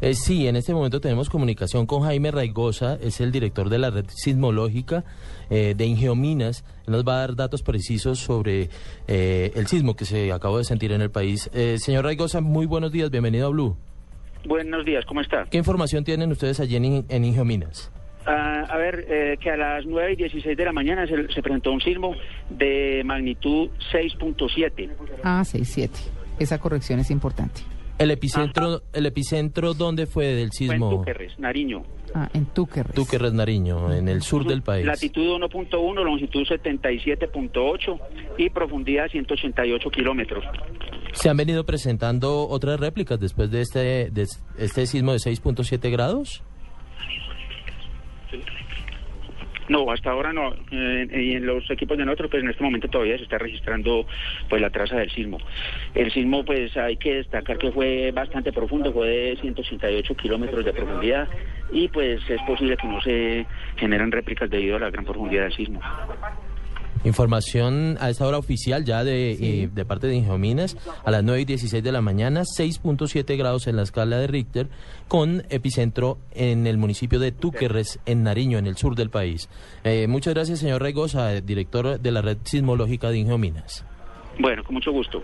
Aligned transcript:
Eh, 0.00 0.14
sí, 0.14 0.46
en 0.46 0.54
este 0.54 0.72
momento 0.72 1.00
tenemos 1.00 1.28
comunicación 1.28 1.86
con 1.86 2.02
Jaime 2.02 2.30
Raigosa, 2.30 2.98
es 3.02 3.20
el 3.20 3.32
director 3.32 3.68
de 3.68 3.78
la 3.78 3.90
red 3.90 4.04
sismológica 4.08 5.04
eh, 5.50 5.74
de 5.76 5.86
Ingeominas. 5.86 6.64
Él 6.86 6.92
nos 6.92 7.04
va 7.04 7.16
a 7.16 7.18
dar 7.20 7.34
datos 7.34 7.62
precisos 7.62 8.20
sobre 8.20 8.68
eh, 9.08 9.52
el 9.56 9.66
sismo 9.66 9.96
que 9.96 10.04
se 10.04 10.32
acabó 10.32 10.58
de 10.58 10.64
sentir 10.64 10.92
en 10.92 11.02
el 11.02 11.10
país. 11.10 11.50
señor 11.78 12.04
Raigosa, 12.04 12.40
muy 12.40 12.66
buenos 12.66 12.92
días, 12.92 13.10
bienvenido 13.10 13.48
a 13.48 13.50
Blue. 13.50 13.76
Buenos 14.46 14.84
días, 14.84 15.04
¿cómo 15.04 15.20
está? 15.20 15.46
¿Qué 15.50 15.58
información 15.58 16.04
tienen 16.04 16.30
ustedes 16.30 16.60
allí 16.60 16.76
en, 16.76 17.04
en 17.08 17.24
Ingeominas? 17.24 17.90
Ah, 18.24 18.66
a 18.68 18.76
ver, 18.76 19.38
que 19.40 19.50
a 19.50 19.56
las 19.56 19.84
9 19.84 20.12
y 20.12 20.16
16 20.16 20.56
de 20.56 20.64
la 20.64 20.72
mañana 20.72 21.06
se, 21.06 21.32
se 21.32 21.42
presentó 21.42 21.72
un 21.72 21.80
sismo 21.80 22.14
de 22.50 23.02
magnitud 23.04 23.68
6.7. 23.92 24.90
Ah, 25.24 25.42
6.7. 25.44 25.90
Esa 26.38 26.58
corrección 26.58 27.00
es 27.00 27.10
importante. 27.10 27.62
¿El 27.98 28.10
epicentro, 28.12 28.82
el 28.92 29.06
epicentro 29.06 29.74
dónde 29.74 30.06
fue 30.06 30.26
del 30.26 30.52
sismo? 30.52 30.86
Fue 30.86 30.94
en 30.94 30.98
Túquerres, 30.98 31.38
Nariño. 31.38 31.82
Ah, 32.14 32.28
en 32.32 32.46
Túquerres. 32.46 32.94
Túquerres, 32.94 33.32
Nariño, 33.32 33.92
en 33.92 34.08
el 34.08 34.22
sur 34.22 34.46
del 34.46 34.62
país. 34.62 34.86
Latitud 34.86 35.40
1.1, 35.40 36.04
longitud 36.04 36.46
77.8 36.46 38.00
y 38.38 38.50
profundidad 38.50 39.08
188 39.08 39.90
kilómetros. 39.90 40.44
¿Se 41.12 41.28
han 41.28 41.36
venido 41.36 41.66
presentando 41.66 42.48
otras 42.48 42.78
réplicas 42.78 43.18
después 43.18 43.50
de 43.50 43.62
este, 43.62 44.10
de 44.10 44.26
este 44.58 44.86
sismo 44.86 45.12
de 45.12 45.18
6.7 45.18 45.90
grados? 45.90 46.44
No, 49.68 49.90
hasta 49.90 50.10
ahora 50.10 50.32
no. 50.32 50.54
Y 50.70 51.34
en 51.34 51.46
los 51.46 51.70
equipos 51.70 51.98
de 51.98 52.04
nosotros, 52.04 52.30
pues 52.30 52.42
en 52.42 52.50
este 52.50 52.64
momento 52.64 52.88
todavía 52.88 53.16
se 53.18 53.24
está 53.24 53.38
registrando 53.38 54.06
pues 54.48 54.62
la 54.62 54.70
traza 54.70 54.96
del 54.96 55.10
sismo. 55.10 55.38
El 55.94 56.10
sismo, 56.12 56.44
pues 56.44 56.76
hay 56.76 56.96
que 56.96 57.16
destacar 57.16 57.58
que 57.58 57.72
fue 57.72 58.10
bastante 58.12 58.52
profundo, 58.52 58.92
fue 58.92 59.08
de 59.08 59.36
188 59.40 60.14
kilómetros 60.16 60.64
de 60.64 60.72
profundidad 60.72 61.28
y 61.72 61.88
pues 61.88 62.20
es 62.28 62.40
posible 62.42 62.76
que 62.76 62.86
no 62.86 63.00
se 63.02 63.46
generen 63.76 64.10
réplicas 64.10 64.48
debido 64.48 64.76
a 64.76 64.80
la 64.80 64.90
gran 64.90 65.04
profundidad 65.04 65.44
del 65.44 65.52
sismo. 65.52 65.80
Información 67.04 67.96
a 68.00 68.10
esta 68.10 68.26
hora 68.26 68.38
oficial 68.38 68.84
ya 68.84 69.04
de, 69.04 69.32
eh, 69.32 69.68
de 69.72 69.84
parte 69.84 70.06
de 70.06 70.16
Ingeominas, 70.16 70.76
a 71.04 71.10
las 71.10 71.22
9 71.22 71.42
y 71.42 71.44
16 71.44 71.82
de 71.82 71.92
la 71.92 72.00
mañana, 72.00 72.42
6.7 72.44 73.36
grados 73.36 73.66
en 73.66 73.76
la 73.76 73.82
escala 73.82 74.18
de 74.18 74.26
Richter, 74.26 74.68
con 75.06 75.44
epicentro 75.50 76.18
en 76.32 76.66
el 76.66 76.78
municipio 76.78 77.18
de 77.18 77.32
Túquerres, 77.32 78.00
en 78.06 78.22
Nariño, 78.22 78.58
en 78.58 78.66
el 78.66 78.76
sur 78.76 78.94
del 78.94 79.10
país. 79.10 79.48
Eh, 79.84 80.06
muchas 80.08 80.34
gracias, 80.34 80.58
señor 80.58 80.82
Regosa, 80.82 81.40
director 81.40 82.00
de 82.00 82.10
la 82.10 82.22
red 82.22 82.38
sismológica 82.44 83.10
de 83.10 83.18
Ingeominas. 83.18 83.84
Bueno, 84.38 84.62
con 84.64 84.74
mucho 84.74 84.92
gusto. 84.92 85.22